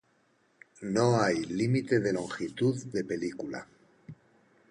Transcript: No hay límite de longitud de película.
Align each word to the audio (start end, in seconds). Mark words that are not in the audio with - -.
No 0.95 1.21
hay 1.21 1.43
límite 1.43 1.99
de 1.99 2.11
longitud 2.11 2.75
de 2.85 3.03
película. 3.03 3.67